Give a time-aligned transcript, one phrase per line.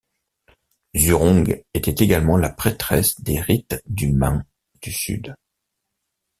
[0.95, 4.43] Zhurong était également la prêtresse des rites du Man
[4.81, 5.35] du Sud.